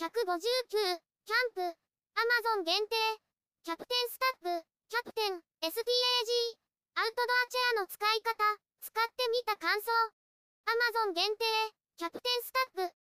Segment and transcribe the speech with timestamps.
[0.00, 1.76] 159、キャンプ、アマ
[2.40, 2.96] ゾン限定、
[3.68, 5.68] キャプテンスタッフ、キャプテン、STAG、
[6.96, 8.32] アウトドアチェアの使い方、
[8.80, 11.44] 使ってみた感想、アマゾン限定、
[12.00, 12.48] キャプテンス
[12.80, 12.96] タッフ、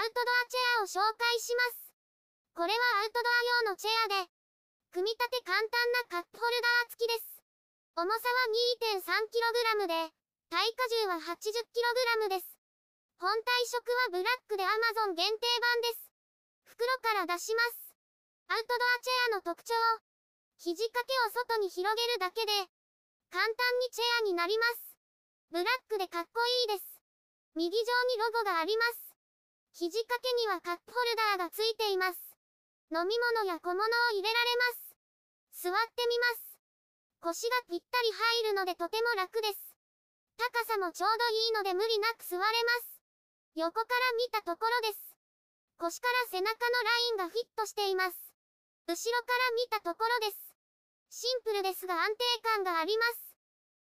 [0.00, 1.92] ウトドアチェアを紹介します。
[2.56, 4.32] これはアウトドア用のチェアで、
[4.96, 5.68] 組み立て簡単
[6.00, 7.44] なカップホルダー付きです。
[7.92, 10.16] 重さは 2.3kg で、
[10.48, 10.72] 耐荷
[11.04, 12.56] 重は 80kg です。
[13.20, 16.07] 本体色はブラックで Amazon 限定版です。
[16.68, 17.88] 袋から出します。
[18.48, 19.74] アウトドアチェアの特徴。
[20.58, 22.52] 肘掛けを外に広げるだけで、
[23.30, 24.96] 簡単にチェアになります。
[25.50, 27.00] ブラックでかっこいいです。
[27.56, 29.16] 右上にロゴがあります。
[29.72, 32.20] 肘掛けにはカップホルダーがついています。
[32.92, 34.92] 飲み物や小物を入れられま
[35.52, 35.64] す。
[35.64, 36.60] 座ってみます。
[37.20, 39.58] 腰がぴったり入るのでとても楽です。
[40.36, 42.46] 高さもちょうどいいので無理なく座れま
[42.84, 43.00] す。
[43.56, 45.17] 横から見たところです。
[45.78, 48.18] 腰から背中のラインがフィットしています。
[48.90, 51.22] 後ろから見たところです。
[51.22, 53.28] シンプルですが安定感があります。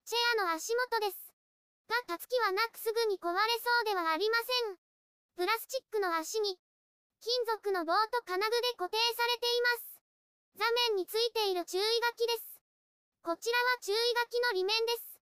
[0.06, 1.32] チェアの足元です。
[1.92, 4.80] が、たつきはなくすぐに壊れそうではありません。
[5.36, 6.58] プラスチックの足に、
[7.20, 9.92] 金属の棒と金具で固定されています。
[10.56, 12.62] 座面についている注意書きです。
[13.22, 15.20] こちらは注意書きの裏面です。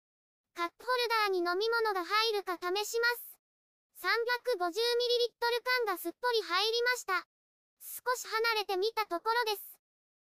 [0.54, 3.33] カップホルダーに飲み物が入るか試します。
[4.04, 5.32] 350ml
[5.64, 7.24] 缶がすっぽり入りました。
[7.80, 9.80] 少し離れてみたところです。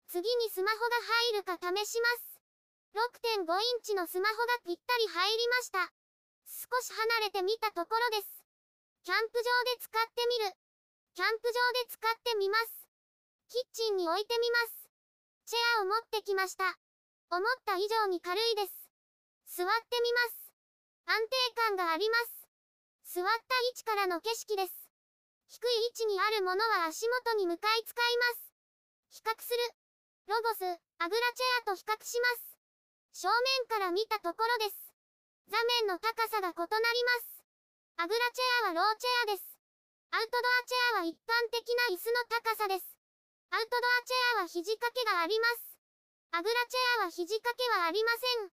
[0.09, 0.97] 次にスマホが
[1.37, 2.41] 入るか試します。
[3.21, 3.45] 6.5イ
[3.77, 5.93] ンチのスマホがぴったり入りました。
[6.49, 8.41] 少し離れてみたところです。
[9.05, 10.57] キャンプ場で使ってみる。
[11.13, 12.89] キャンプ場で使ってみます。
[13.53, 14.89] キッチンに置いてみます。
[15.45, 16.65] チェアを持ってきました。
[17.29, 18.73] 思った以上に軽いで
[19.53, 19.61] す。
[19.61, 20.49] 座ってみます。
[21.05, 22.46] 安定感があります。
[23.07, 24.75] 座った位置からの景色です。
[25.47, 28.51] 低い位置にあるものは足元に向かい使います。
[29.15, 29.63] 比較する。
[30.27, 30.67] ロゴス、
[30.99, 32.59] アグラチェアと比較します。
[33.15, 34.91] 正面から見たところです。
[35.47, 35.55] 座
[35.87, 37.47] 面の高さが異なります。
[38.03, 39.55] アグラチェアはローチェアです。
[40.11, 42.99] アウトドアチェアは一般的な椅子の高さです。
[43.55, 45.79] アウトドアチェアは肘掛けがあります。
[46.35, 48.51] アグラチェアは肘掛けはありません。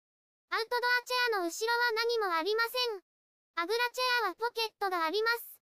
[0.52, 3.11] アウトドアチェアの後ろは何もありません。
[3.54, 5.60] アグラチェアはポケットがあります。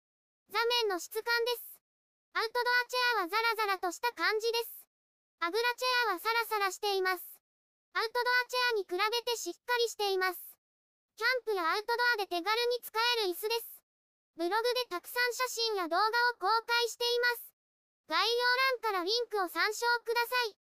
[0.51, 1.79] 座面の質感です。
[2.35, 4.85] アウトドアチェアはザラザラとした感じです。
[5.39, 7.23] アグラチェアはサラサラしています。
[7.95, 10.39] アウトドアチェアに比べてしっかりしています。
[11.15, 12.91] キャンプやアウトドアで手軽に使
[13.23, 13.81] える椅子です。
[14.35, 17.55] ブログでたくさん写真や動画を公開しています。
[18.11, 20.66] 概要欄からリンクを参照ください。